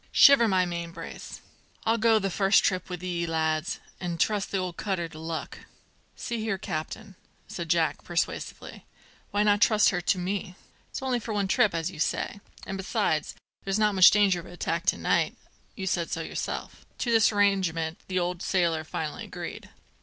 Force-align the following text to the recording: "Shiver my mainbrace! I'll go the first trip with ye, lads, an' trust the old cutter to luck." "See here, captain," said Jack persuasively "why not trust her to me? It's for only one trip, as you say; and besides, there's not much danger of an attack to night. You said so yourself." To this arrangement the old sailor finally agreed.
"Shiver 0.11 0.47
my 0.47 0.65
mainbrace! 0.65 1.41
I'll 1.85 1.99
go 1.99 2.17
the 2.17 2.31
first 2.31 2.63
trip 2.63 2.89
with 2.89 3.03
ye, 3.03 3.27
lads, 3.27 3.79
an' 3.99 4.17
trust 4.17 4.49
the 4.49 4.57
old 4.57 4.75
cutter 4.75 5.07
to 5.07 5.19
luck." 5.19 5.59
"See 6.15 6.39
here, 6.39 6.57
captain," 6.57 7.13
said 7.47 7.69
Jack 7.69 8.03
persuasively 8.03 8.87
"why 9.29 9.43
not 9.43 9.61
trust 9.61 9.89
her 9.89 10.01
to 10.01 10.17
me? 10.17 10.55
It's 10.89 10.97
for 10.97 11.05
only 11.05 11.19
one 11.19 11.47
trip, 11.47 11.75
as 11.75 11.91
you 11.91 11.99
say; 11.99 12.39
and 12.65 12.77
besides, 12.77 13.35
there's 13.63 13.77
not 13.77 13.93
much 13.93 14.09
danger 14.09 14.39
of 14.39 14.47
an 14.47 14.53
attack 14.53 14.87
to 14.87 14.97
night. 14.97 15.35
You 15.75 15.85
said 15.85 16.09
so 16.09 16.21
yourself." 16.21 16.83
To 16.97 17.11
this 17.11 17.31
arrangement 17.31 17.99
the 18.07 18.17
old 18.17 18.41
sailor 18.41 18.83
finally 18.83 19.25
agreed. 19.25 19.69